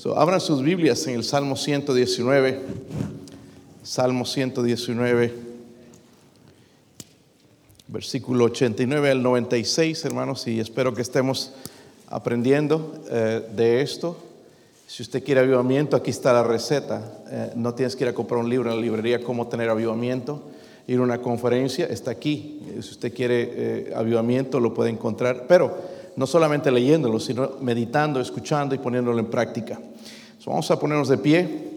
[0.00, 2.58] So, abran sus Biblias en el Salmo 119.
[3.82, 5.34] Salmo 119,
[7.86, 11.52] versículo 89 al 96, hermanos, y espero que estemos
[12.08, 14.16] aprendiendo eh, de esto.
[14.86, 17.02] Si usted quiere avivamiento, aquí está la receta.
[17.30, 20.44] Eh, no tienes que ir a comprar un libro en la librería, cómo tener avivamiento.
[20.86, 22.62] Ir a una conferencia, está aquí.
[22.80, 25.44] Si usted quiere eh, avivamiento, lo puede encontrar.
[25.46, 29.80] Pero no solamente leyéndolo, sino meditando, escuchando y poniéndolo en práctica.
[30.44, 31.70] vamos a ponernos de pie.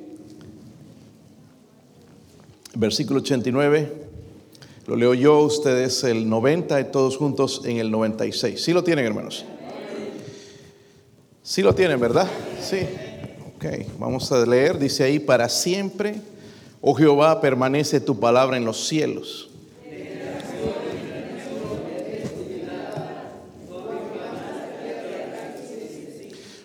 [2.76, 4.04] Versículo 89.
[4.88, 8.62] Lo leo yo, ustedes el 90 y todos juntos en el 96.
[8.62, 9.46] ¿Sí lo tienen, hermanos?
[11.42, 12.28] Sí lo tienen, ¿verdad?
[12.62, 12.80] Sí.
[13.56, 13.66] Ok,
[14.00, 14.78] vamos a leer.
[14.78, 16.16] Dice ahí, para siempre,
[16.82, 19.53] oh Jehová, permanece tu palabra en los cielos.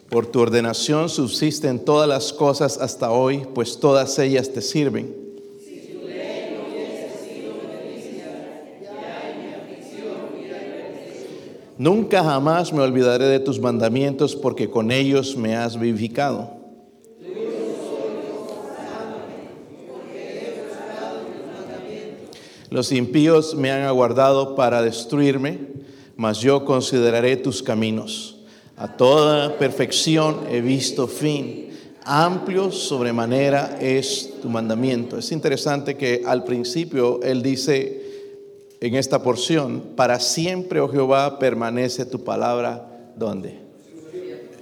[0.09, 5.15] Por tu ordenación subsisten todas las cosas hasta hoy, pues todas ellas te sirven.
[11.77, 16.59] Nunca jamás me olvidaré de tus mandamientos porque con ellos me has vivificado.
[22.71, 25.59] Los impíos me han aguardado para destruirme,
[26.17, 28.38] mas yo consideraré tus caminos.
[28.79, 31.71] A toda perfección he visto fin.
[32.05, 35.19] Amplio sobremanera es tu mandamiento.
[35.19, 38.03] Es interesante que al principio él dice
[38.81, 43.59] en esta porción, para siempre, oh Jehová, permanece tu palabra, ¿dónde?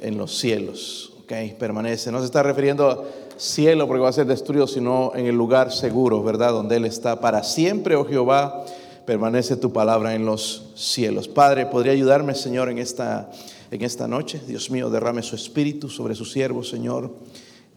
[0.00, 1.12] En los cielos.
[1.22, 2.10] Ok, permanece.
[2.10, 3.04] No se está refiriendo a
[3.36, 6.52] cielo porque va a ser destruido, sino en el lugar seguro, ¿verdad?
[6.52, 7.20] Donde Él está.
[7.20, 8.64] Para siempre, oh Jehová,
[9.06, 11.28] permanece tu palabra en los cielos.
[11.28, 13.30] Padre, ¿podría ayudarme, Señor, en esta
[13.70, 14.40] en esta noche.
[14.46, 17.14] Dios mío, derrame su espíritu sobre su siervo, Señor.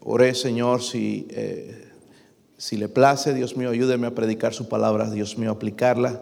[0.01, 1.89] Oré, Señor, si, eh,
[2.57, 6.21] si le place, Dios mío, ayúdeme a predicar su palabra, Dios mío, aplicarla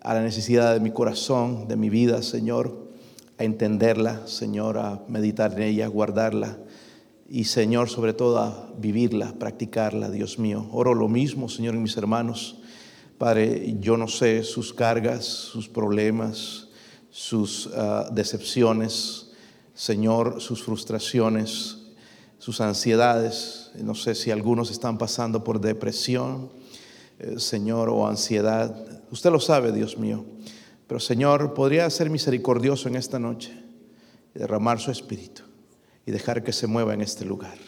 [0.00, 2.90] a la necesidad de mi corazón, de mi vida, Señor,
[3.38, 6.58] a entenderla, Señor, a meditar en ella, a guardarla
[7.28, 10.66] y, Señor, sobre todo a vivirla, practicarla, Dios mío.
[10.72, 12.61] Oro lo mismo, Señor, en mis hermanos.
[13.22, 16.66] Padre, yo no sé sus cargas, sus problemas,
[17.08, 19.30] sus ah, decepciones,
[19.74, 21.76] Señor, sus frustraciones,
[22.38, 23.70] sus ansiedades.
[23.76, 26.50] No sé si algunos están pasando por depresión,
[27.20, 28.74] eh, Señor, o ansiedad.
[29.12, 30.24] Usted lo sabe, Dios mío.
[30.88, 33.52] Pero Señor, podría ser misericordioso en esta noche
[34.34, 35.42] y derramar su espíritu
[36.04, 37.58] y dejar que se mueva en este lugar.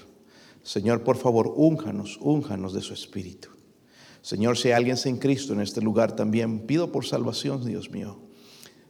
[0.65, 3.55] Señor, por favor, únjanos, únjanos de su espíritu.
[4.25, 8.17] Señor, si hay alguien sin Cristo en este lugar también, pido por salvación, Dios mío.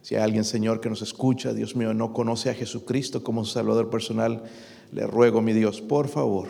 [0.01, 3.91] Si hay alguien, Señor, que nos escucha, Dios mío, no conoce a Jesucristo como Salvador
[3.91, 4.45] personal,
[4.93, 6.47] le ruego, mi Dios, por favor,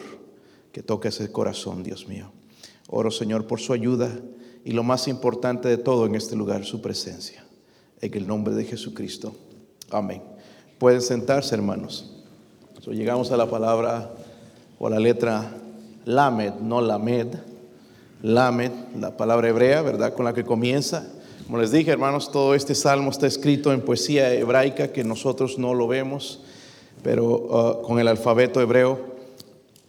[0.70, 2.30] que toque ese corazón, Dios mío.
[2.90, 4.10] Oro, Señor, por su ayuda
[4.66, 7.42] y lo más importante de todo en este lugar, su presencia.
[8.02, 9.34] En el nombre de Jesucristo.
[9.90, 10.22] Amén.
[10.78, 12.22] Pueden sentarse, hermanos.
[12.88, 14.14] llegamos a la palabra
[14.78, 15.56] o a la letra
[16.04, 17.53] Lamed, no Lamed.
[18.24, 20.14] Lamed, la palabra hebrea, ¿verdad?
[20.14, 21.06] Con la que comienza.
[21.44, 25.74] Como les dije, hermanos, todo este salmo está escrito en poesía hebraica que nosotros no
[25.74, 26.40] lo vemos,
[27.02, 28.98] pero uh, con el alfabeto hebreo,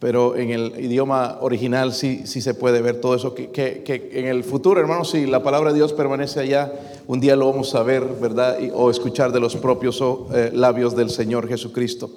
[0.00, 3.32] pero en el idioma original sí, sí se puede ver todo eso.
[3.32, 6.70] Que, en el futuro, hermanos, si la palabra de Dios permanece allá,
[7.06, 8.58] un día lo vamos a ver, ¿verdad?
[8.74, 9.98] o escuchar de los propios
[10.34, 12.10] eh, labios del Señor Jesucristo.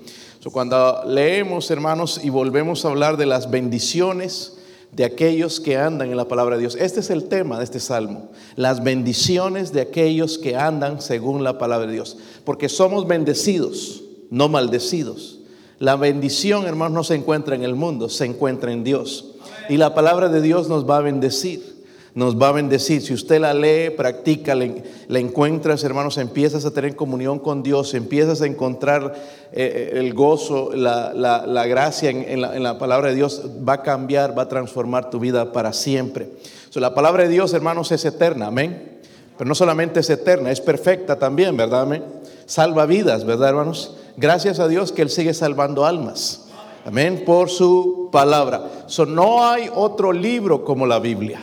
[0.52, 4.59] cuando leemos, hermanos, y volvemos a hablar de las bendiciones,
[4.92, 6.76] de aquellos que andan en la palabra de Dios.
[6.80, 11.58] Este es el tema de este salmo, las bendiciones de aquellos que andan según la
[11.58, 15.40] palabra de Dios, porque somos bendecidos, no maldecidos.
[15.80, 19.36] La bendición, hermanos, no se encuentra en el mundo, se encuentra en Dios.
[19.70, 21.79] Y la palabra de Dios nos va a bendecir
[22.20, 23.02] nos va a bendecir.
[23.02, 28.42] Si usted la lee, practica, la encuentras, hermanos, empiezas a tener comunión con Dios, empiezas
[28.42, 29.16] a encontrar
[29.54, 34.50] eh, el gozo, la, gracia en, la, palabra de Dios, va a cambiar, va a
[34.50, 36.30] transformar tu vida para siempre.
[36.76, 39.00] la palabra de Dios, hermanos, es eterna, amén.
[39.38, 41.84] Pero no solamente es eterna, es perfecta también, ¿verdad?
[41.84, 42.04] Amén.
[42.46, 43.96] Salva vidas, ¿verdad, hermanos?
[44.18, 46.48] Gracias a Dios que Él sigue salvando almas.
[46.86, 48.70] Amén, por su palabra.
[49.08, 51.42] no hay otro libro como la Biblia.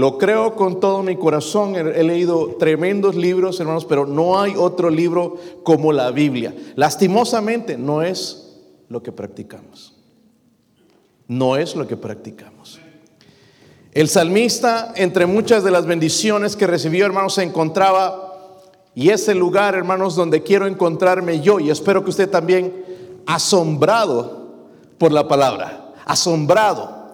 [0.00, 1.76] Lo creo con todo mi corazón.
[1.76, 6.54] He, leído tremendos libros, hermanos, pero no hay otro libro como la Biblia.
[6.74, 9.94] Lastimosamente, no es lo que practicamos.
[11.28, 12.80] No es lo que practicamos.
[13.92, 18.62] El salmista, entre muchas de las bendiciones que recibió, hermanos, se encontraba,
[18.94, 22.72] y es el lugar, hermanos, donde quiero encontrarme yo, y espero que usted también,
[23.26, 27.12] asombrado por la palabra, asombrado,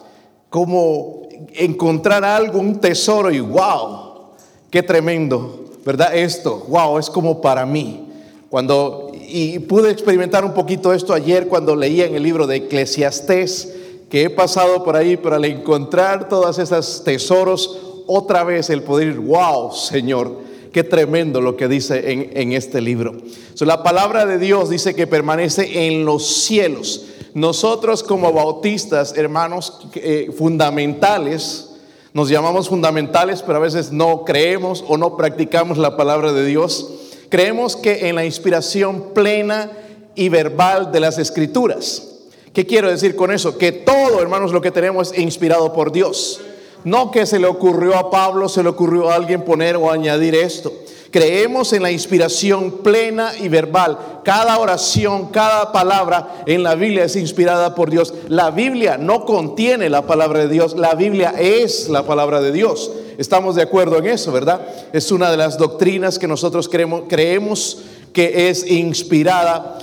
[0.51, 4.31] como encontrar algo, un tesoro y wow,
[4.71, 6.15] qué tremendo, ¿verdad?
[6.15, 8.09] Esto, wow, es como para mí.
[8.49, 13.75] Cuando, y pude experimentar un poquito esto ayer cuando leía en el libro de Eclesiastés,
[14.09, 19.15] que he pasado por ahí, pero al encontrar todas esas tesoros, otra vez el poder,
[19.15, 20.39] wow, Señor,
[20.73, 23.17] qué tremendo lo que dice en, este libro.
[23.61, 27.07] la palabra de Dios dice que permanece en los cielos.
[27.37, 31.69] Nosotros como bautistas, hermanos eh, fundamentales,
[32.15, 36.89] nos llamamos fundamentales, pero a veces no creemos o no practicamos la palabra de Dios.
[37.29, 39.71] Creemos que en la inspiración plena
[40.15, 42.09] y verbal de las escrituras.
[42.55, 43.59] ¿Qué quiero decir con eso?
[43.59, 46.41] Que todo, hermanos, lo que tenemos es inspirado por Dios.
[46.85, 50.35] No que se le ocurrió a Pablo, se le ocurrió a alguien poner o añadir
[50.35, 50.73] esto.
[51.17, 54.21] Creemos en la inspiración plena y verbal.
[54.23, 58.13] Cada oración, cada palabra en la Biblia es inspirada por Dios.
[58.29, 62.91] La Biblia no contiene la palabra de Dios, la Biblia es la palabra de Dios.
[63.17, 64.61] Estamos de acuerdo en eso, ¿verdad?
[64.93, 67.79] Es una de las doctrinas que nosotros creemos, creemos
[68.13, 69.79] que es inspirada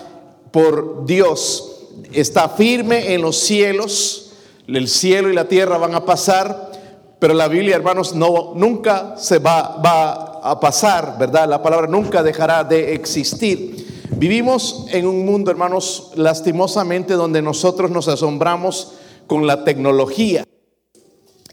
[0.51, 1.87] por Dios.
[2.11, 4.33] Está firme en los cielos,
[4.67, 6.69] el cielo y la tierra van a pasar,
[7.17, 11.47] pero la Biblia, hermanos, no, nunca se va, va a pasar, ¿verdad?
[11.47, 14.09] La palabra nunca dejará de existir.
[14.17, 18.91] Vivimos en un mundo, hermanos, lastimosamente donde nosotros nos asombramos
[19.25, 20.43] con la tecnología.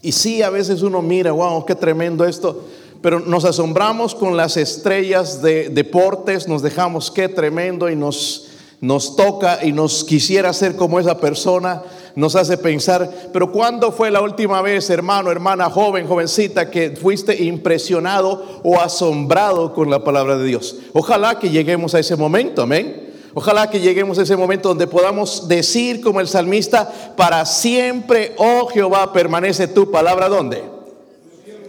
[0.01, 2.65] Y sí, a veces uno mira, wow, qué tremendo esto,
[3.01, 8.47] pero nos asombramos con las estrellas de deportes, nos dejamos qué tremendo y nos,
[8.81, 11.81] nos toca y nos quisiera ser como esa persona
[12.15, 17.43] nos hace pensar, pero ¿cuándo fue la última vez, hermano, hermana, joven, jovencita, que fuiste
[17.43, 20.75] impresionado o asombrado con la palabra de Dios?
[20.93, 23.09] Ojalá que lleguemos a ese momento, amén.
[23.33, 28.67] Ojalá que lleguemos a ese momento donde podamos decir como el salmista, para siempre, oh
[28.67, 30.27] Jehová, permanece tu palabra.
[30.27, 30.63] ¿Dónde?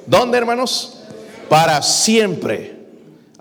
[0.07, 0.99] ¿Dónde, hermanos?
[1.49, 2.72] Para siempre.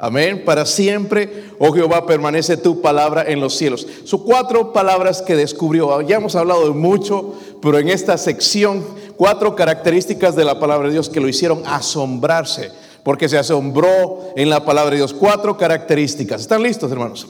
[0.04, 0.44] Amén.
[0.44, 3.88] Para siempre, oh Jehová, permanece tu palabra en los cielos.
[4.04, 6.02] Son cuatro palabras que descubrió.
[6.02, 8.84] Ya hemos hablado de mucho, pero en esta sección,
[9.16, 12.72] cuatro características de la palabra de Dios que lo hicieron asombrarse,
[13.04, 15.14] porque se asombró en la palabra de Dios.
[15.14, 16.42] Cuatro características.
[16.42, 17.28] ¿Están listos, hermanos?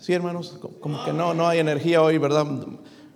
[0.00, 0.58] Sí, hermanos.
[0.80, 2.46] Como que no, no hay energía hoy, ¿verdad?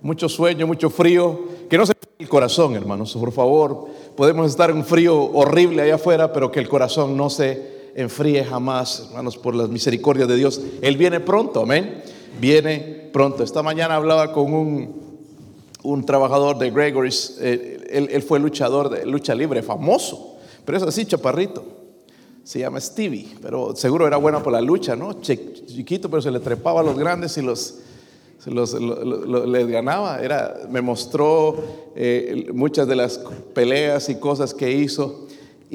[0.01, 1.41] Mucho sueño, mucho frío.
[1.69, 3.89] Que no se el corazón, hermanos, por favor.
[4.17, 8.45] Podemos estar en un frío horrible allá afuera, pero que el corazón no se enfríe
[8.45, 10.61] jamás, hermanos, por las misericordias de Dios.
[10.83, 12.03] Él viene pronto, amén.
[12.41, 13.43] Viene pronto.
[13.43, 15.05] Esta mañana hablaba con un,
[15.85, 17.39] un trabajador de Gregory's.
[17.41, 21.65] Eh, él, fue luchador de lucha libre, famoso, pero es así, chaparrito.
[22.43, 25.21] Se llama Stevie, pero seguro era bueno por la lucha, ¿no?
[25.21, 27.79] Chiquito, pero se le trepaba a los grandes y los,
[28.47, 28.75] los,
[29.49, 30.21] les ganaba.
[30.21, 31.57] Era, me mostró
[31.97, 33.21] eh, muchas de las
[33.55, 35.24] peleas y cosas que hizo.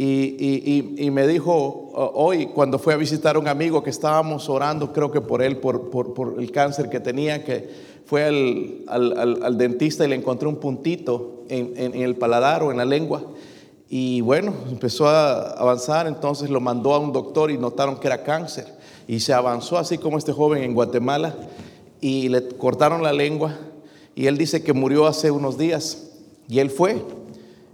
[0.01, 5.11] Y, me dijo hoy, cuando fue a visitar a un amigo que estábamos orando, creo
[5.11, 7.69] que por él, por, el cáncer que tenía, que
[8.05, 13.23] fue al, dentista y le encontró un puntito en, el paladar o en la lengua.
[13.89, 18.23] Y bueno, empezó a avanzar, entonces lo mandó a un doctor y notaron que era
[18.23, 18.67] cáncer.
[19.05, 21.35] Y se avanzó así como este joven en Guatemala
[21.99, 23.57] y le cortaron la lengua.
[24.15, 26.05] Y él dice que murió hace unos días.
[26.47, 27.03] Y él fue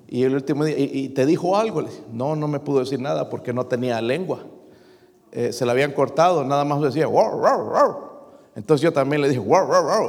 [0.07, 1.83] y el último día, ¿y, te dijo algo?
[2.11, 4.39] no, no me pudo decir nada porque no tenía lengua.
[5.31, 7.07] Eh, se la habían cortado, nada más decía,
[8.55, 9.41] Entonces yo también le dije,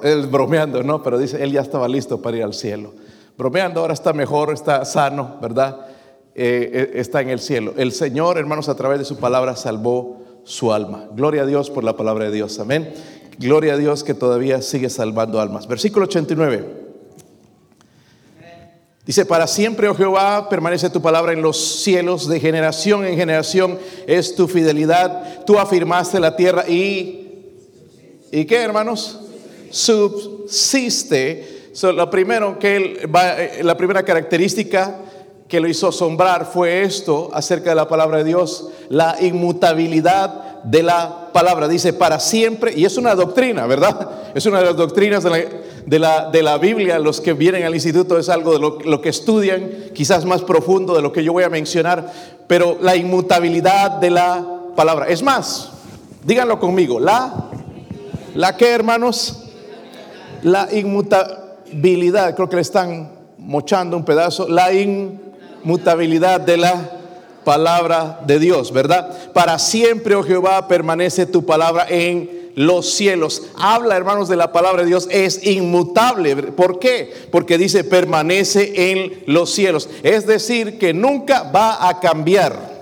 [0.05, 1.03] él bromeando, ¿no?
[1.03, 2.93] Pero dice, él ya estaba listo para ir al cielo.
[3.37, 5.87] Bromeando, ahora está mejor, está sano, ¿verdad?
[6.35, 7.73] Eh, eh, está en el cielo.
[7.76, 11.09] El Señor, hermanos, a través de su palabra salvó su alma.
[11.12, 12.61] Gloria a Dios por la palabra de Dios.
[12.61, 12.93] Amén.
[13.38, 15.67] Gloria a Dios que todavía sigue salvando almas.
[15.67, 16.86] Versículo 89.
[19.07, 23.79] Dice, para siempre, oh Jehová, permanece tu palabra en los cielos, de generación en generación
[24.09, 25.45] es tu fidelidad.
[25.45, 27.23] Tú afirmaste la tierra y...
[28.33, 29.21] ¿Y qué, hermanos?
[29.71, 31.71] Subsiste.
[31.83, 34.97] lo primero que él eh, la primera característica
[35.47, 40.83] que lo hizo asombrar fue esto acerca de la palabra de Dios, la inmutabilidad de
[40.83, 41.69] la palabra.
[41.69, 44.33] Dice, para siempre, y es una doctrina, ¿verdad?
[44.35, 45.39] Es una de las doctrinas de la
[45.87, 49.09] de la, de la Biblia, los que vienen al instituto, es algo de lo, que
[49.09, 52.12] estudian, quizás más profundo de lo que yo voy a mencionar,
[52.49, 55.07] pero la inmutabilidad de la palabra.
[55.07, 55.71] Es más,
[56.25, 57.50] díganlo conmigo, la,
[58.35, 59.45] la que hermanos,
[60.43, 66.90] la inmutabilidad, creo que le están mochando un pedazo, la inmutabilidad de la
[67.45, 69.33] palabra de Dios, ¿verdad?
[69.33, 73.43] Para siempre, oh Jehová, permanece tu palabra en los cielos.
[73.55, 76.35] Habla, hermanos, de la palabra de Dios, es inmutable.
[76.37, 77.13] ¿Por qué?
[77.31, 79.89] Porque dice, permanece en los cielos.
[80.03, 82.75] Es decir, que nunca va a cambiar.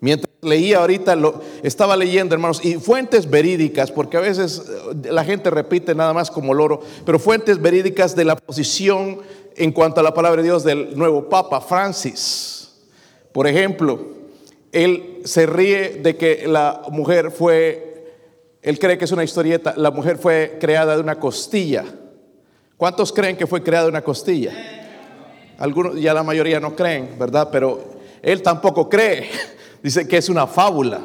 [0.00, 1.16] Mientras leía ahorita,
[1.62, 6.30] estaba leyendo, hermanos, y fuentes verídicas, porque a veces eh, la gente repite nada más
[6.30, 9.20] como loro, pero fuentes verídicas de la posición
[9.56, 12.72] en cuanto a la palabra de Dios del nuevo Papa Francis.
[13.32, 14.00] Por ejemplo,
[14.72, 17.91] él se ríe de que la mujer fue
[18.62, 19.74] él cree que es una historieta.
[19.76, 21.84] La mujer fue creada de una costilla.
[22.76, 24.52] ¿Cuántos creen que fue creada de una costilla?
[25.58, 27.48] Algunos, ya la mayoría no creen, ¿verdad?
[27.50, 27.82] Pero
[28.22, 29.28] él tampoco cree.
[29.82, 31.00] Dice que es una fábula.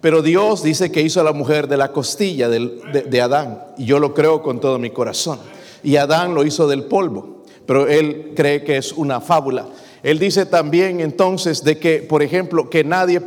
[0.00, 3.62] Pero Dios dice que hizo a la mujer de la costilla de, de Adán.
[3.76, 5.38] Y yo lo creo con todo mi corazón.
[5.82, 7.44] Y Adán lo hizo del polvo.
[7.66, 9.66] Pero él cree que es una fábula.
[10.02, 13.20] Él dice también entonces de que, por ejemplo, que nadie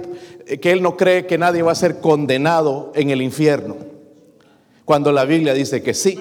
[0.57, 3.77] que él no cree que nadie va a ser condenado en el infierno,
[4.83, 6.19] cuando la Biblia dice que sí.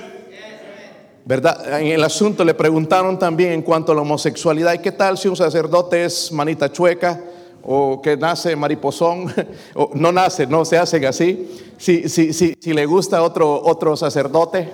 [1.25, 1.81] ¿Verdad?
[1.83, 5.29] En el asunto le preguntaron también en cuanto a la homosexualidad, ¿y qué tal si
[5.29, 7.21] un sacerdote es manita chueca
[7.63, 9.33] o que nace mariposón?
[9.75, 11.51] o no nace, no se hacen así.
[11.77, 14.71] Si, si, si, si le gusta otro, otro sacerdote,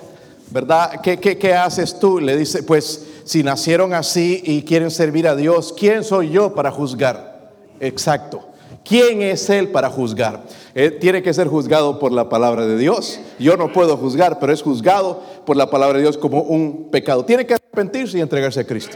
[0.49, 1.01] ¿verdad?
[1.01, 2.21] ¿Qué, qué, qué haces tú?
[2.21, 6.71] Le dice, pues si nacieron así y quieren servir a Dios, ¿quién soy yo para
[6.71, 7.51] juzgar?
[7.81, 8.54] Exacto.
[8.85, 10.43] ¿Quién es Él para juzgar?
[10.75, 13.19] Él tiene que ser juzgado por la palabra de Dios.
[13.39, 17.25] Yo no puedo juzgar, pero es juzgado por la palabra de Dios como un pecado.
[17.25, 18.95] Tiene que arrepentirse y entregarse a Cristo.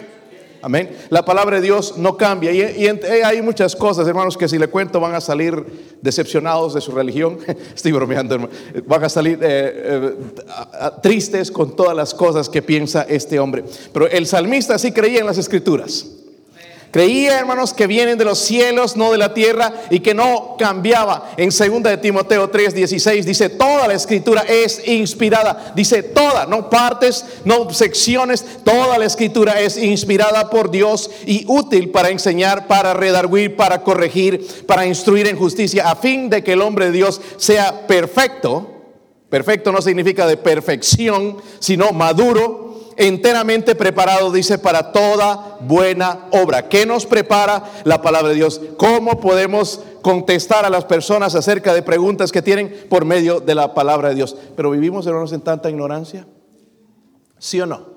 [0.62, 0.91] Amén.
[1.10, 2.51] La palabra de Dios no cambia.
[2.51, 2.86] Y,
[3.24, 5.65] hay muchas cosas, hermanos, que si le cuento van a salir
[6.01, 7.39] decepcionados de su religión.
[7.75, 8.53] Estoy bromeando, hermano.
[8.86, 13.63] Van a salir eh, eh, tristes con todas las cosas que piensa este hombre.
[13.91, 16.05] Pero el salmista sí creía en las escrituras.
[16.91, 21.31] Creía, hermanos, que vienen de los cielos, no de la tierra, y que no cambiaba.
[21.38, 25.72] En 2 de Timoteo 3, 16 dice, toda la escritura es inspirada.
[25.75, 31.91] Dice toda, no partes, no secciones, toda la escritura es inspirada por Dios y útil
[31.91, 36.62] para enseñar, para redarguir, para corregir, para instruir en justicia, a fin de que el
[36.62, 38.75] hombre de Dios sea perfecto.
[39.29, 42.68] Perfecto no significa de perfección, sino maduro
[43.00, 46.68] enteramente preparado, dice, para toda buena obra.
[46.68, 48.62] ¿Qué nos prepara la palabra de Dios?
[48.77, 53.74] ¿Cómo podemos contestar a las personas acerca de preguntas que tienen por medio de la
[53.74, 54.36] palabra de Dios?
[54.56, 56.27] Pero vivimos, hermanos, en tanta ignorancia.
[57.38, 57.88] ¿Sí o no?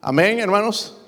[0.00, 0.98] Amén, hermanos.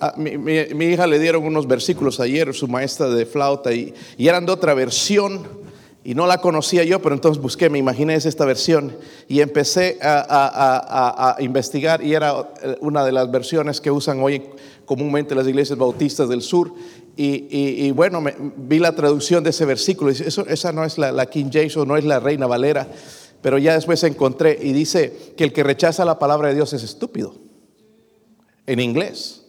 [0.00, 4.28] A mi, mi, hija le dieron unos versículos ayer, su maestra de flauta, y, y
[4.28, 5.65] eran de otra versión
[6.06, 8.96] y no la conocía yo, pero entonces busqué, me imaginé esta versión
[9.26, 14.40] y empecé a, investigar y era eh, una de las versiones que usan hoy
[14.84, 16.72] comúnmente las iglesias bautistas del sur.
[17.16, 18.22] Y, bueno,
[18.56, 20.12] vi la traducción de ese versículo.
[20.12, 22.86] Eso, esa no es la, King James o no es la Reina Valera,
[23.42, 26.84] pero ya después encontré y dice que el que rechaza la palabra de Dios es
[26.84, 27.34] estúpido.
[28.64, 29.42] En inglés.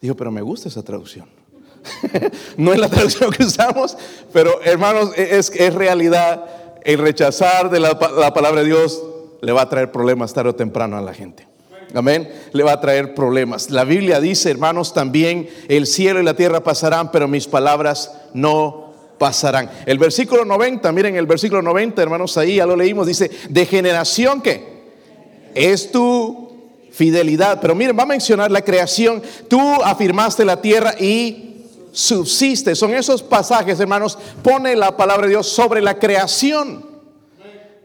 [0.00, 1.35] Dijo, pero me gusta esa traducción.
[2.56, 3.96] no es la traducción que usamos,
[4.32, 6.44] pero hermanos, e-, es, realidad.
[6.84, 9.02] El rechazar de la, palabra de Dios
[9.40, 11.46] le va a traer problemas tarde o temprano a la gente.
[11.94, 12.30] Amén.
[12.52, 13.70] Le va a traer problemas.
[13.70, 18.92] La Biblia dice, hermanos, también el cielo y la tierra pasarán, pero mis palabras no
[19.18, 19.70] pasarán.
[19.86, 24.40] El versículo 90, miren el versículo 90, hermanos, ahí ya lo leímos, dice, de generación
[24.40, 24.76] que
[25.54, 26.46] es tu
[26.92, 27.60] fidelidad.
[27.60, 29.22] Pero miren, va a mencionar la creación.
[29.48, 31.45] Tú afirmaste la tierra y
[31.96, 32.74] subsiste.
[32.74, 36.84] Son esos pasajes, hermanos, pone la palabra de Dios sobre la creación.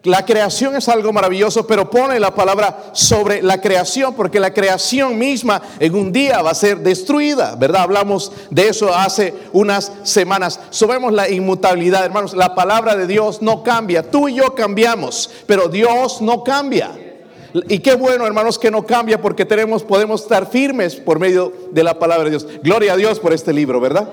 [0.03, 5.17] La creación es algo maravilloso, pero pone la palabra sobre la creación, porque la creación
[5.17, 7.83] misma en un día va a ser destruida, ¿verdad?
[7.83, 10.59] Hablamos de eso hace unas semanas.
[10.71, 12.33] Sabemos la inmutabilidad, hermanos.
[12.33, 14.09] La palabra de Dios no cambia.
[14.09, 17.10] Tú y yo cambiamos, pero Dios no cambia.
[17.53, 21.83] Y qué bueno, hermanos, que no cambia porque tenemos, podemos estar firmes por medio de
[21.83, 22.47] la palabra de Dios.
[22.63, 24.09] Gloria a Dios por este libro, ¿verdad?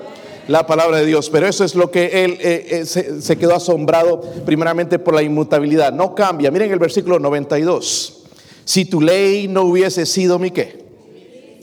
[0.47, 1.29] La palabra de Dios.
[1.29, 5.93] Pero eso es lo que él eh, eh, se, quedó asombrado primeramente por la inmutabilidad.
[5.93, 6.51] No cambia.
[6.51, 8.23] Miren el versículo 92.
[8.65, 10.83] Si tu ley no hubiese sido mi qué.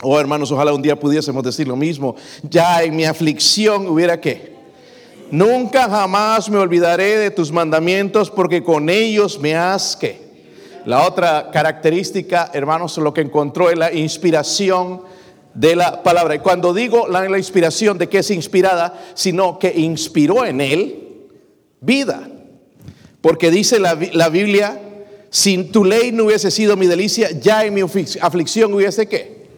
[0.02, 2.16] Oh, hermanos, ojalá un día pudiésemos decir lo mismo.
[2.42, 4.54] Ya en mi aflicción hubiera qué.
[5.30, 10.25] Nunca jamás me olvidaré de tus mandamientos porque con ellos me has que
[10.86, 15.02] la otra característica, hermanos, lo que encontró es la inspiración
[15.52, 16.36] de la palabra.
[16.36, 21.26] Y cuando digo la, inspiración de que es inspirada, sino que inspiró en él
[21.80, 22.28] vida.
[23.20, 24.80] Porque dice la, la Biblia,
[25.28, 27.80] sin tu ley no hubiese sido mi delicia, ya en mi
[28.20, 29.48] aflicción hubiese qué.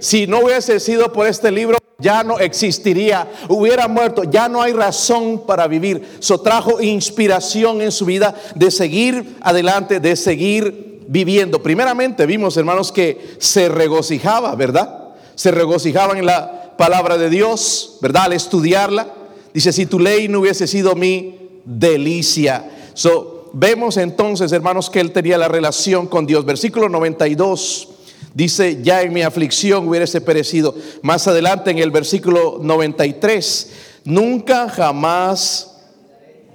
[0.00, 4.72] Si no hubiese sido por este libro, ya no existiría, hubiera muerto, ya no hay
[4.72, 6.18] razón para vivir.
[6.20, 11.62] Eso trajo inspiración en su vida de seguir adelante, de seguir viviendo.
[11.62, 15.14] Primeramente vimos, hermanos, que se regocijaba, ¿verdad?
[15.34, 18.24] Se regocijaban en la palabra de Dios, ¿verdad?
[18.24, 19.08] Al estudiarla.
[19.54, 22.70] Dice, si tu ley no hubiese sido mi delicia.
[22.92, 26.44] So, vemos entonces, hermanos, que él tenía la relación con Dios.
[26.44, 27.95] Versículo 92
[28.36, 30.74] Dice, ya en mi aflicción hubiese perecido.
[31.00, 33.72] Más adelante en el versículo 93,
[34.04, 35.74] nunca jamás,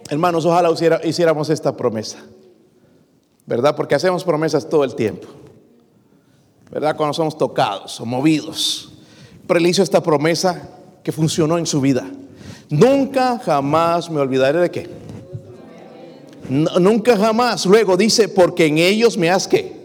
[0.08, 0.70] hermanos, ojalá
[1.04, 2.20] hiciéramos esta promesa.
[3.48, 3.76] ¿Verdad?
[3.76, 5.28] Porque hacemos promesas todo el tiempo.
[6.70, 6.96] ¿Verdad?
[6.96, 8.92] Cuando somos tocados o movidos.
[9.48, 10.70] Pero él hizo esta promesa
[11.04, 12.08] que funcionó en su vida.
[12.70, 14.88] Nunca jamás me olvidaré de qué.
[16.48, 17.66] nunca jamás.
[17.66, 19.81] Luego dice, porque en ellos me has que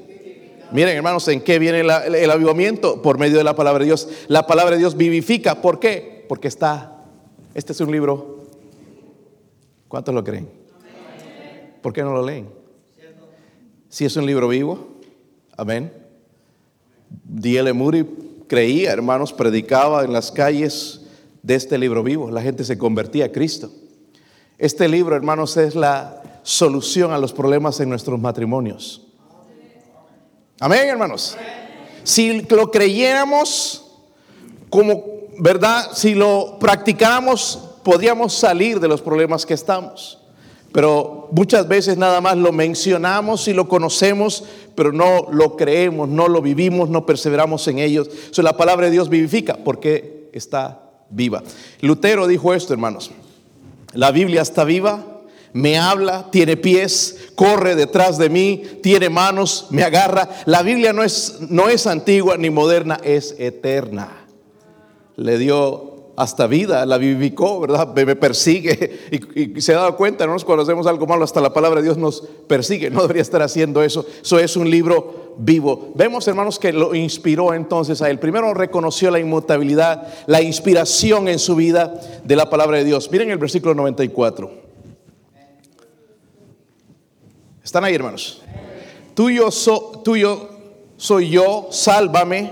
[0.73, 3.01] Miren, hermanos, ¿en qué viene el avivamiento?
[3.01, 4.09] Por medio de la palabra de Dios.
[4.29, 5.63] La palabra de Dios vivifica.
[5.63, 6.25] ¿Por qué?
[6.29, 7.05] Porque está.
[7.55, 8.45] Este es un libro.
[9.89, 10.49] ¿Cuántos lo creen?
[11.83, 12.49] ¿Por qué no lo leen?
[13.89, 14.89] Si es un libro vivo.
[15.57, 15.93] Amén.
[17.25, 17.73] D.L.
[17.73, 18.05] Moody
[18.49, 21.03] creía, hermanos, predicaba en las calles
[21.43, 22.31] de este libro vivo.
[22.31, 23.71] La gente se convertía a Cristo.
[24.59, 29.06] Este libro, hermanos, es la solución a los problemas en nuestros matrimonios.
[30.59, 31.37] Amén, hermanos.
[32.03, 33.85] Si lo creyéramos
[34.71, 35.05] como
[35.39, 40.19] verdad, si lo practicáramos, podríamos salir de los problemas que estamos.
[40.73, 44.45] Pero muchas veces nada más lo mencionamos y lo conocemos,
[44.75, 48.09] pero no lo creemos, no lo vivimos, no perseveramos en ellos.
[48.31, 51.43] So, la palabra de Dios vivifica porque está viva.
[51.83, 53.11] Lutero dijo esto, hermanos.
[53.93, 55.16] La Biblia está viva
[55.57, 60.29] me habla, tiene pies, corre detrás de mí, tiene manos, me agarra.
[60.45, 64.27] La Biblia no es, no es antigua ni moderna, es eterna.
[65.17, 67.95] Le dio hasta vida, la vivificó, ¿verdad?
[67.95, 69.01] Me, persigue
[69.35, 70.37] y, se ha dado cuenta, ¿no?
[70.41, 73.83] cuando hacemos algo malo, hasta la palabra de Dios nos persigue, no debería estar haciendo
[73.83, 74.05] eso.
[74.23, 75.91] Eso es un libro vivo.
[75.95, 78.19] Vemos, hermanos, que lo inspiró entonces a él.
[78.19, 83.11] Primero reconoció la inmutabilidad, la inspiración en su vida de la palabra de Dios.
[83.11, 84.66] Miren el versículo 94.
[87.77, 88.41] ¿Están ahí, hermanos?
[89.13, 89.51] Tuyo,
[90.03, 90.49] tuyo
[90.97, 92.51] soy yo, sálvame,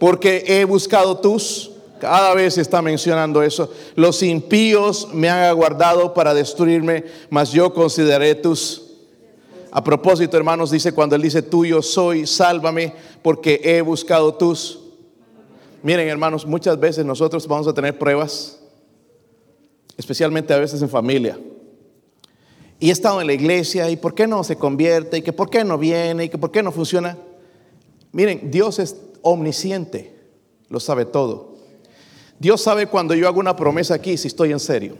[0.00, 1.70] porque he buscado tus.
[2.00, 3.72] Cada vez está mencionando eso.
[3.94, 8.82] Los impíos me han aguardado para destruirme, mas yo consideré tus.
[9.70, 14.80] A propósito, hermanos, dice cuando él dice tuyo soy, sálvame, porque he buscado tus.
[15.84, 18.58] Miren, hermanos, muchas veces nosotros vamos a tener pruebas,
[19.96, 21.38] especialmente a veces en familia
[22.82, 25.48] y he estado en la iglesia y por qué no se convierte y que por
[25.48, 27.16] qué no viene y que por qué no funciona.
[28.10, 30.18] Miren, Dios es omnisciente,
[30.68, 31.54] lo sabe todo.
[32.40, 34.96] Dios sabe cuando yo hago una promesa aquí si estoy en serio.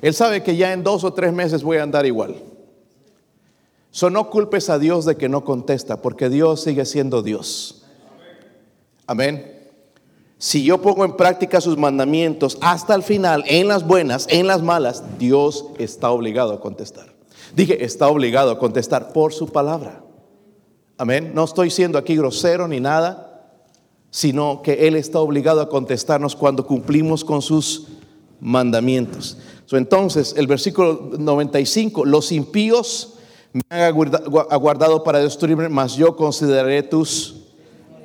[0.00, 2.36] Él sabe que ya en dos o tres meses voy a andar igual.
[3.90, 7.84] So no culpes a Dios de que no contesta, porque Dios sigue siendo Dios.
[9.06, 9.57] Amén
[10.38, 14.62] si yo pongo en práctica sus mandamientos hasta el final, en las buenas, en las
[14.62, 17.12] malas, Dios está obligado a contestar.
[17.56, 20.04] Dije, está obligado a contestar por su palabra.
[20.96, 21.32] Amén.
[21.34, 23.50] No estoy siendo aquí grosero ni nada,
[24.10, 27.88] sino que Él está obligado a contestarnos cuando cumplimos con sus
[28.40, 29.38] mandamientos.
[29.72, 33.14] entonces, el versículo 95, los impíos
[33.52, 33.94] me han
[34.50, 37.37] aguardado para destruirme, mas yo consideraré tus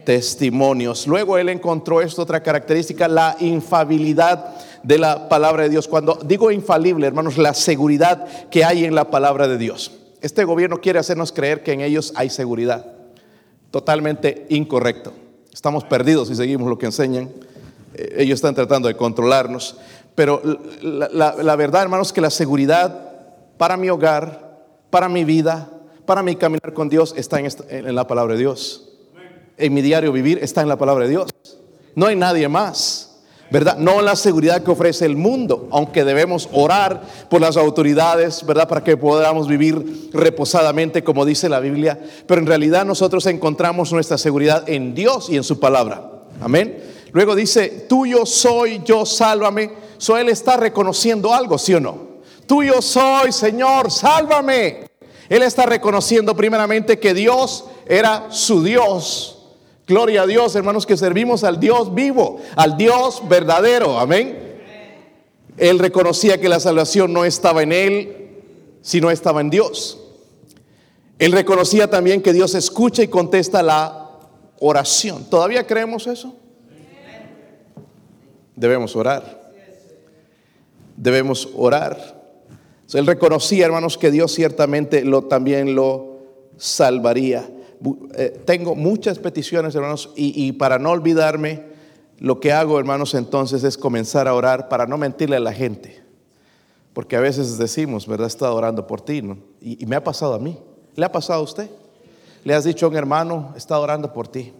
[0.05, 1.07] testimonios.
[1.07, 5.87] Luego él encontró esta otra característica, la infabilidad de la palabra de Dios.
[5.87, 9.91] Cuando digo infalible, hermanos, la seguridad que hay en la palabra de Dios.
[10.21, 12.85] Este gobierno quiere hacernos creer que en ellos hay seguridad.
[13.71, 15.13] Totalmente incorrecto.
[15.53, 17.29] Estamos perdidos si seguimos lo que enseñan.
[17.93, 19.77] Eh, ellos están tratando de controlarnos.
[20.15, 20.41] Pero
[20.81, 23.11] la, verdad, hermanos, que la seguridad
[23.57, 25.69] para mi hogar, para mi vida,
[26.05, 28.92] para mi caminar con Dios está en, en la palabra de Dios
[29.57, 31.29] en mi diario vivir está en la palabra de Dios.
[31.95, 33.13] No hay nadie más.
[33.53, 33.77] ¿verdad?
[33.77, 38.67] No la seguridad que ofrece el mundo, aunque debemos orar por las autoridades, ¿verdad?
[38.67, 41.99] Para que podamos vivir reposadamente, como dice la Biblia.
[42.25, 46.23] Pero en realidad nosotros encontramos nuestra seguridad en Dios y en su palabra.
[46.41, 46.83] Amén.
[47.11, 49.71] Luego dice, tuyo soy, yo sálvame.
[49.99, 52.13] So él está reconociendo algo, ¿sí o no?
[52.47, 54.87] Tuyo soy, Señor, sálvame.
[55.29, 59.42] Él está reconociendo primeramente que Dios era su Dios
[59.93, 63.99] Gloria a Dios, hermanos, que servimos al Dios vivo, al Dios verdadero.
[63.99, 64.55] Amén.
[65.55, 68.41] Él reconocía que la salvación no estaba en él,
[68.81, 69.99] sino estaba en Dios.
[71.19, 74.09] Él reconocía también que Dios escucha y contesta la
[74.59, 75.25] oración.
[75.29, 76.33] ¿Todavía creemos eso?
[78.55, 79.53] Debemos orar.
[80.97, 82.19] Debemos orar.
[82.95, 86.17] él reconocía, hermanos, que Dios ciertamente lo, también lo
[86.57, 87.47] salvaría.
[88.15, 91.73] Eh, tengo muchas peticiones, hermanos, y, para no olvidarme,
[92.19, 96.01] lo que hago, hermanos, entonces es comenzar a orar para no mentirle a la gente.
[96.93, 98.27] Porque a veces decimos, ¿verdad?
[98.27, 99.37] He estado orando por ti, ¿no?
[99.59, 100.57] y, y me ha pasado a mí.
[100.95, 101.69] ¿Le ha pasado a usted?
[102.43, 104.53] Le has dicho a un hermano, está orando por ti.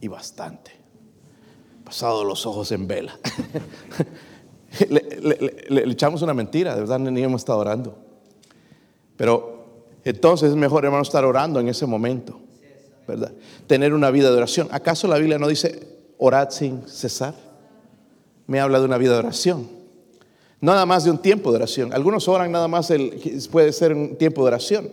[0.00, 0.72] Y bastante.
[1.84, 3.18] Pasado los ojos en vela.
[4.88, 7.96] le, echamos una mentira, de verdad ni hemos estado orando.
[9.16, 9.57] Pero
[10.10, 12.40] entonces es mejor, hermano, estar orando en ese momento.
[13.06, 13.32] ¿Verdad?
[13.66, 14.68] Tener una vida de oración.
[14.70, 15.86] ¿Acaso la Biblia no dice
[16.18, 17.34] orad sin cesar?
[18.46, 19.68] Me habla de una vida de oración.
[20.60, 21.92] Nada más de un tiempo de oración.
[21.92, 22.92] Algunos oran nada más,
[23.50, 24.88] puede ser un tiempo de oración.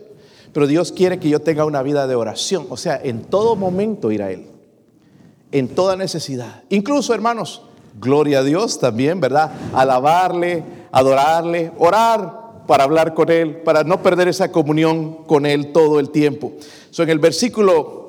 [0.52, 2.66] Pero Dios quiere que yo tenga una vida de oración.
[2.70, 4.46] O sea, en todo momento ir a Él.
[5.52, 6.62] En toda necesidad.
[6.70, 7.62] Incluso, hermanos,
[8.00, 9.52] gloria a Dios también, ¿verdad?
[9.74, 16.00] Alabarle, adorarle, orar para hablar con Él, para no perder esa comunión con Él todo
[16.00, 16.52] el tiempo.
[16.90, 18.04] So, en el versículo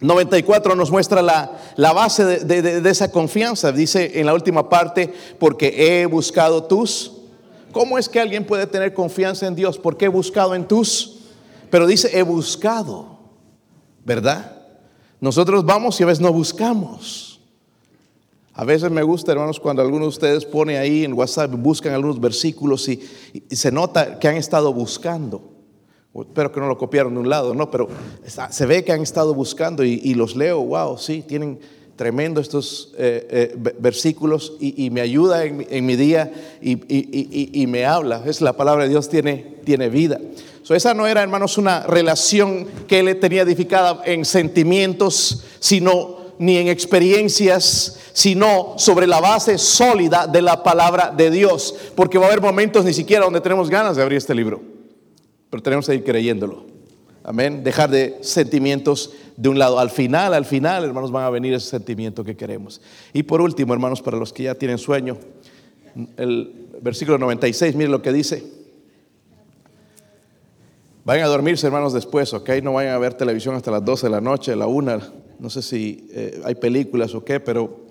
[0.00, 3.72] 94 nos muestra la, la base de, de, esa confianza.
[3.72, 7.12] Dice en la última parte, porque he buscado tus.
[7.72, 9.78] ¿Cómo es que alguien puede tener confianza en Dios?
[9.78, 11.16] Porque he buscado en tus
[11.70, 13.18] pero dice, he buscado,
[14.04, 14.62] ¿verdad?
[15.20, 17.35] Nosotros vamos y a veces no buscamos.
[18.58, 22.18] A veces me gusta, hermanos, cuando algunos de ustedes pone ahí en WhatsApp, buscan algunos
[22.18, 22.98] versículos y,
[23.50, 25.52] se nota que han estado buscando.
[26.14, 27.86] Espero que no lo copiaron de un lado, no, pero
[28.24, 31.60] se ve que han estado buscando y, los leo, wow, sí, tienen
[31.96, 38.22] tremendo estos eh, eh, versículos y, me ayuda en, mi día y, me habla.
[38.24, 40.18] Es la palabra de Dios tiene, tiene vida
[40.74, 46.68] esa no era, hermanos, una relación que él tenía edificada en sentimientos, sino ni en
[46.68, 51.74] experiencias, sino sobre la base sólida de la palabra de Dios.
[51.94, 54.60] Porque va a haber momentos ni siquiera donde tenemos ganas de abrir este libro,
[55.50, 56.64] pero tenemos que ir creyéndolo.
[57.24, 57.64] Amén.
[57.64, 59.80] Dejar de sentimientos de un lado.
[59.80, 62.80] Al final, al final, hermanos, van a venir ese sentimiento que queremos.
[63.12, 65.18] Y por último, hermanos, para los que ya tienen sueño,
[66.16, 68.44] el versículo 96, miren lo que dice.
[71.04, 72.50] Vayan a dormirse, hermanos, después, ¿ok?
[72.62, 75.25] No vayan a ver televisión hasta las 12 de la noche, la 1.
[75.38, 77.86] No sé si eh, hay películas o qué, pero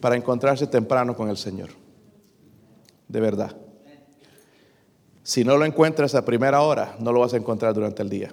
[0.00, 1.70] para encontrarse temprano con el Señor.
[3.08, 3.56] De verdad.
[5.22, 8.32] Si no lo encuentras a primera hora, no lo vas a encontrar durante el día.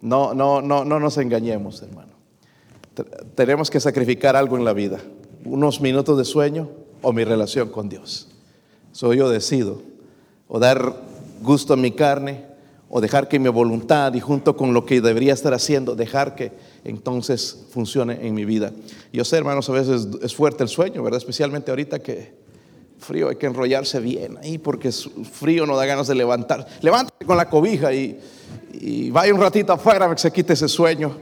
[0.00, 2.12] No, no, no, no nos engañemos, hermano.
[3.34, 4.98] Tenemos que sacrificar algo en la vida.
[5.44, 6.68] Unos minutos de sueño
[7.02, 8.28] o mi relación con Dios.
[8.92, 9.82] Soy yo decido.
[10.48, 10.94] O dar
[11.42, 12.47] gusto a mi carne
[12.90, 16.52] o dejar que mi voluntad y junto con lo que debería estar haciendo, dejar que
[16.84, 18.72] entonces funcione en mi vida.
[19.12, 21.18] Yo sé, hermanos, a veces es fuerte el sueño, ¿verdad?
[21.18, 22.32] Especialmente ahorita que
[22.98, 26.66] frío, hay que enrollarse bien ahí porque frío no da ganas de levantar.
[26.80, 28.18] Levántate con la cobija y,
[29.10, 31.16] vaya un ratito afuera para que se quite ese sueño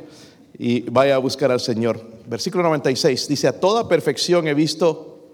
[0.58, 2.00] y vaya a buscar al Señor.
[2.26, 5.30] Versículo 96 dice, a toda perfección he visto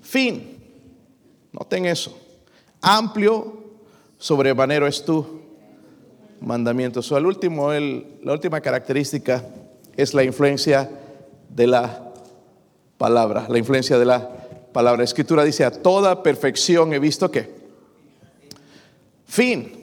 [0.00, 0.56] fin.
[1.52, 2.16] Noten eso.
[2.80, 3.64] Amplio,
[4.18, 5.47] sobremanero es tú
[6.40, 7.10] mandamientos.
[7.12, 9.44] O el último, la última característica
[9.96, 10.90] es la influencia
[11.48, 12.12] de la
[12.96, 14.28] palabra, la influencia de la
[14.72, 14.98] palabra.
[14.98, 17.56] La escritura dice, a toda perfección he visto que.
[19.26, 19.74] Fin.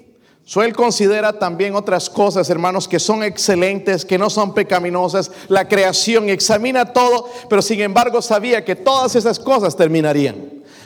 [0.48, 5.68] So, él considera también otras cosas, hermanos, que son excelentes, que no son pecaminosas, la
[5.68, 10.36] creación, examina todo, pero sin embargo sabía que todas esas cosas terminarían.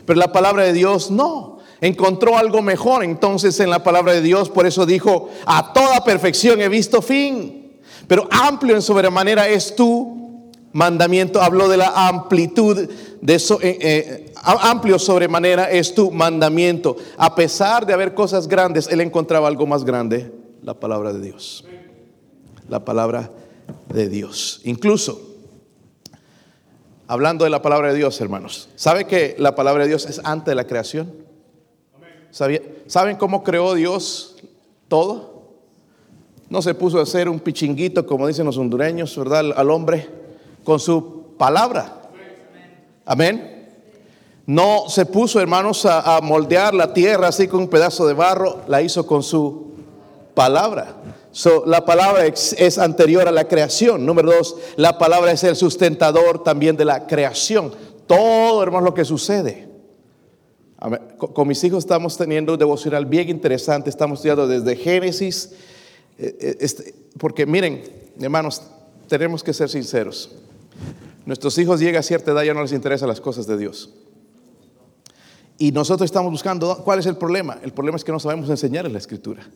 [0.06, 4.50] Pero la palabra de Dios no encontró algo mejor entonces en la palabra de Dios,
[4.50, 10.50] por eso dijo, a toda perfección he visto fin, pero amplio en sobremanera es tu
[10.72, 12.90] mandamiento, habló de la amplitud
[13.22, 18.88] de eso, eh, eh, amplio sobremanera es tu mandamiento, a pesar de haber cosas grandes,
[18.88, 20.32] él encontraba algo más grande,
[20.64, 21.66] la palabra de Dios,
[22.68, 23.32] la palabra
[23.94, 25.30] de Dios, incluso
[27.10, 28.70] Hablando de la palabra de Dios, hermanos.
[28.76, 31.12] ¿Sabe que la palabra de Dios es antes de la creación?
[32.32, 34.36] ¿Saben cómo creó Dios
[34.88, 35.40] todo?
[36.50, 39.52] No se puso a hacer un pichinguito, como dicen los hondureños, ¿verdad?
[39.56, 40.10] Al hombre
[40.64, 42.02] con su palabra.
[43.06, 43.60] Amén.
[44.48, 48.82] No se puso, hermanos, a, moldear la tierra así con un pedazo de barro, la
[48.82, 49.74] hizo con su
[50.34, 50.96] palabra.
[51.68, 54.08] la palabra es, anterior a la creación.
[54.08, 57.72] Número dos, la palabra es el sustentador también de la creación.
[58.08, 59.69] Todo, hermanos, lo que sucede.
[61.18, 65.52] Con mis hijos estamos teniendo un devocional bien interesante, estamos estudiando desde Génesis,
[66.18, 67.84] eh, eh, este, porque miren,
[68.20, 68.62] hermanos,
[69.10, 70.32] tenemos que ser sinceros.
[71.26, 73.94] Nuestros hijos llegan a cierta edad ya no les interesan las cosas de Dios.
[75.58, 77.60] Y nosotros estamos buscando, ¿cuál es el problema?
[77.62, 79.50] El problema es que no sabemos enseñar la escritura.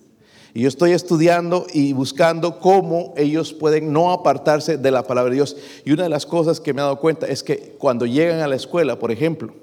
[0.54, 5.38] Y yo estoy estudiando y buscando cómo ellos pueden no apartarse de la palabra de
[5.38, 5.56] Dios.
[5.86, 8.48] Y una de las cosas que me he dado cuenta es que cuando llegan a
[8.48, 9.54] la escuela, por ejemplo,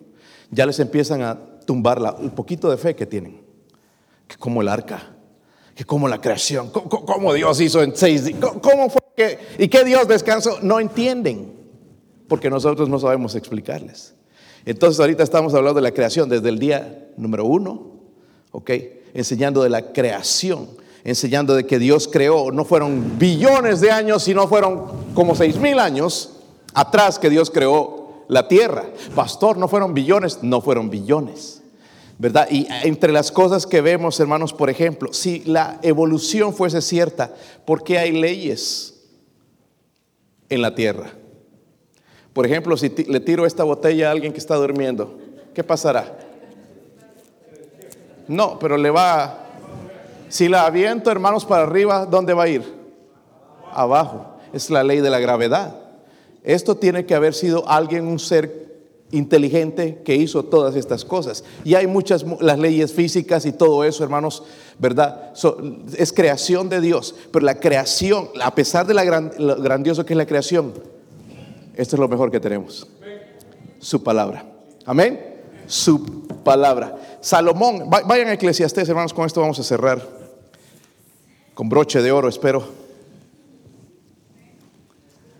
[0.50, 1.38] ya les empiezan a
[1.70, 3.40] tumbar la, el poquito de fe que tienen.
[4.26, 5.14] Que como el arca,
[5.72, 9.84] que como la creación, como Dios hizo en seis días, cómo fue que, y qué
[9.84, 10.58] Dios descansó.
[10.62, 11.52] No entienden,
[12.26, 14.16] porque nosotros no sabemos explicarles.
[14.64, 17.92] Entonces ahorita estamos hablando de la creación desde el día número uno,
[18.50, 18.70] ¿ok?
[19.14, 24.48] Enseñando de la creación enseñando de que Dios creó, no fueron billones de años, sino
[24.48, 26.40] fueron como seis mil años
[26.74, 28.86] atrás que Dios creó la tierra.
[29.14, 31.59] Pastor, no fueron billones, no fueron billones.
[32.20, 32.48] ¿Verdad?
[32.50, 37.32] Y entre las cosas que vemos, hermanos, por ejemplo, si la evolución fuese cierta,
[37.64, 39.08] ¿por qué hay leyes
[40.50, 41.12] en la tierra?
[42.34, 45.18] Por ejemplo, si le tiro esta botella a alguien que está durmiendo,
[45.54, 46.14] ¿qué pasará?
[48.28, 49.46] No, pero le va
[50.28, 52.62] si la aviento, hermanos, para arriba, ¿dónde va a ir?
[53.72, 54.36] Abajo.
[54.52, 55.74] Es la ley de la gravedad.
[56.44, 58.69] Esto tiene que haber sido alguien, un ser
[59.12, 61.44] inteligente que hizo todas estas cosas.
[61.64, 64.42] Y hay muchas, las leyes físicas y todo eso, hermanos,
[64.78, 65.32] ¿verdad?
[65.96, 67.14] es creación de Dios.
[67.32, 69.04] Pero la creación, a pesar de la
[69.38, 70.72] lo grandioso que es la creación,
[71.76, 72.86] esto es lo mejor que tenemos.
[73.78, 74.44] Su palabra.
[74.84, 75.38] Amén.
[75.66, 76.96] Su palabra.
[77.20, 80.20] Salomón, vayan a Eclesiastés, hermanos, con esto vamos a cerrar
[81.60, 82.64] con broche de oro, espero.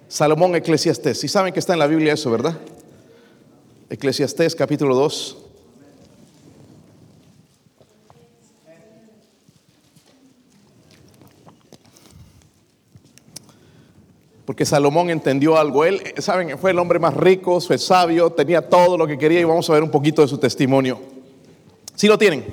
[0.07, 1.19] Salomón Eclesiastés.
[1.19, 2.59] Si saben que está en la Biblia eso, ¿verdad?
[3.91, 5.37] Eclesiastés capítulo 2.
[14.45, 15.85] Porque Salomón entendió algo.
[15.85, 19.45] Él, saben, fue el hombre más rico, fue sabio, tenía todo lo que quería y
[19.45, 21.01] vamos a ver un poquito de su testimonio.
[21.97, 22.45] ¿Sí lo tienen?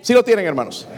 [0.00, 0.88] ¿Sí lo tienen, hermanos?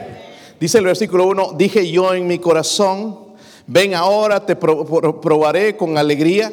[0.61, 3.35] Dice el versículo 1, dije yo en mi corazón,
[3.66, 6.53] ven ahora, te probaré con alegría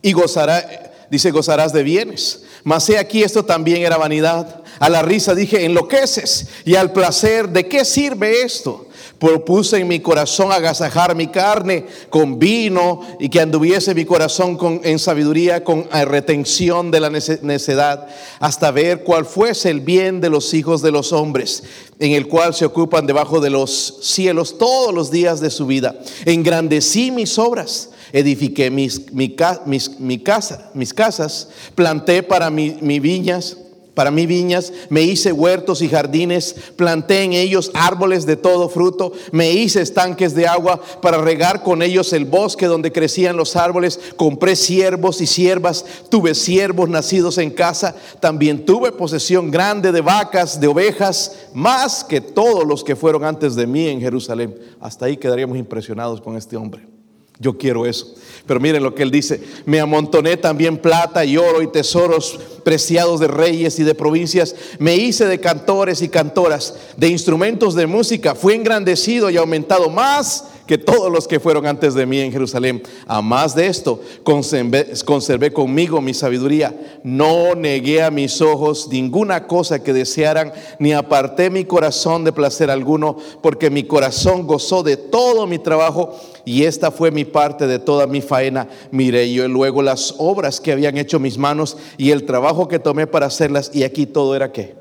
[0.00, 2.42] y gozará, dice, gozarás de bienes.
[2.64, 4.62] Mas he aquí esto también era vanidad.
[4.78, 6.48] A la risa dije, enloqueces.
[6.64, 8.86] Y al placer, ¿de qué sirve esto?
[9.18, 14.80] Propuse en mi corazón agasajar mi carne con vino y que anduviese mi corazón con,
[14.84, 18.06] en sabiduría, con retención de la necedad,
[18.40, 21.62] hasta ver cuál fuese el bien de los hijos de los hombres,
[21.98, 25.98] en el cual se ocupan debajo de los cielos todos los días de su vida.
[26.26, 33.56] Engrandecí mis obras edifiqué mis, mi, casa, mis casas, planté para mis viñas
[33.96, 39.12] para mí viñas, me hice huertos y jardines, planté en ellos árboles de todo fruto,
[39.32, 43.98] me hice estanques de agua para regar con ellos el bosque donde crecían los árboles,
[44.16, 50.60] compré siervos y siervas, tuve siervos nacidos en casa, también tuve posesión grande de vacas,
[50.60, 54.58] de ovejas, más que todos los que fueron antes de mí en Jerusalén.
[54.78, 56.95] Hasta ahí quedaríamos impresionados con este hombre.
[57.38, 58.14] Yo quiero eso.
[58.46, 59.40] Pero miren lo que él dice.
[59.64, 64.54] Me amontoné también plata y oro y tesoros preciados de reyes y de provincias.
[64.78, 68.34] Me hice de cantores y cantoras, de instrumentos de música.
[68.34, 72.82] Fui engrandecido y aumentado más que todos los que fueron antes de mí en Jerusalén.
[73.06, 77.00] A más de esto, conservé, conmigo mi sabiduría.
[77.02, 82.70] No negué a mis ojos ninguna cosa que desearan, ni aparté mi corazón de placer
[82.70, 87.78] alguno, porque mi corazón gozó de todo mi trabajo y esta fue mi parte de
[87.78, 88.68] toda mi faena.
[88.90, 93.06] Miré yo luego las obras que habían hecho mis manos y el trabajo que tomé
[93.06, 94.74] para hacerlas, y aquí todo era qué.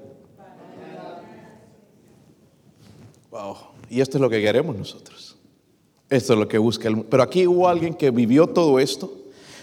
[3.32, 3.56] Wow.
[3.90, 5.25] Y esto es lo que queremos nosotros.
[6.10, 9.12] Esto es lo que busca el Pero aquí hubo alguien que vivió todo esto.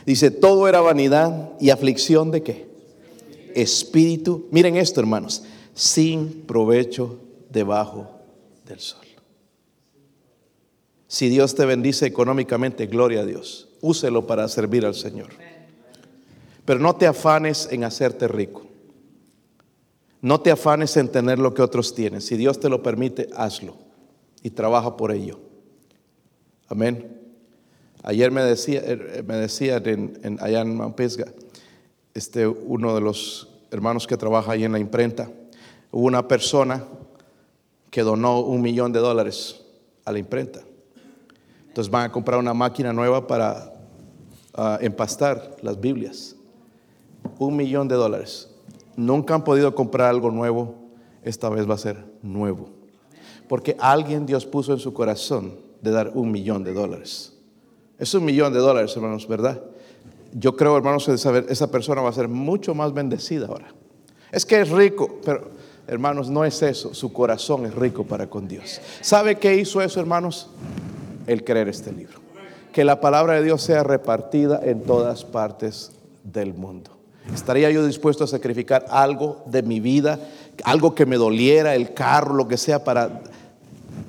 [0.04, 2.66] Dice, todo era vanidad y aflicción de qué?
[3.54, 4.48] Espíritu.
[4.50, 5.44] Miren esto, hermanos.
[5.74, 7.18] Sin provecho
[7.50, 8.10] debajo
[8.66, 9.06] del sol.
[11.06, 13.68] Si Dios te bendice económicamente, gloria a Dios.
[13.80, 15.28] Úselo para servir al Señor.
[16.64, 18.62] Pero no te afanes en hacerte rico.
[20.20, 22.20] No te afanes en tener lo que otros tienen.
[22.20, 23.76] Si Dios te lo permite, hazlo
[24.42, 25.38] y trabaja por ello.
[26.72, 27.20] Amén.
[28.02, 31.26] Ayer me decía, er, me decía en, allá en Mampesga,
[32.14, 35.30] este, uno de los hermanos que trabaja ahí en la imprenta,
[35.90, 36.82] hubo una persona
[37.90, 39.60] que donó un millón de dólares
[40.06, 40.60] a la imprenta.
[41.68, 43.74] Entonces van a comprar una máquina nueva para
[44.54, 46.36] ah, empastar las Biblias.
[47.38, 48.48] Un millón de dólares.
[48.96, 50.74] Nunca han podido comprar algo nuevo.
[51.22, 52.70] Esta vez va a ser nuevo.
[53.46, 57.34] Porque alguien Dios puso en su corazón de dar un millón de dólares.
[57.98, 59.60] Es un millón de dólares, hermanos, ¿verdad?
[60.32, 63.74] Yo creo, hermanos, que esa, persona va a ser mucho más bendecida ahora.
[64.30, 65.50] Es que es rico, pero
[65.86, 66.94] hermanos, no es eso.
[66.94, 68.80] Su corazón es rico para con Dios.
[69.02, 70.48] ¿Sabe qué hizo eso, hermanos?
[71.26, 72.20] El creer este libro.
[72.72, 75.92] Que la palabra de Dios sea repartida en todas partes
[76.24, 76.96] del mundo.
[77.34, 80.18] ¿Estaría yo dispuesto a sacrificar algo de mi vida,
[80.64, 83.22] algo que me doliera, el carro, lo que sea, para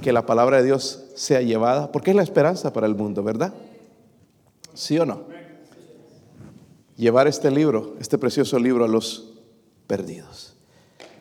[0.01, 1.91] que la palabra de Dios sea llevada?
[1.91, 3.53] Porque es la esperanza para el mundo, ¿verdad?
[4.73, 5.23] ¿Sí o no?
[6.95, 9.33] Llevar este libro, este precioso libro a los
[9.87, 10.55] perdidos.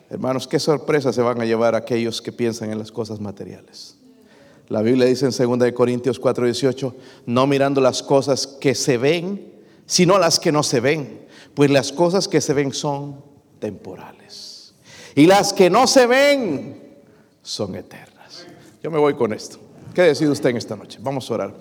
[0.09, 3.97] Hermanos, qué sorpresa se van a llevar aquellos que piensan en las cosas materiales.
[4.69, 6.93] La Biblia dice en 2 Corintios 4:18,
[7.25, 9.53] no mirando las cosas que se ven,
[9.85, 13.23] sino las que no se ven, pues las cosas que se ven son
[13.59, 14.73] temporales.
[15.15, 17.01] Y las que no se ven
[17.41, 18.45] son eternas.
[18.81, 19.62] Yo me voy con esto.
[19.93, 20.97] ¿Qué decide usted en esta noche?
[21.01, 21.53] Vamos a orar.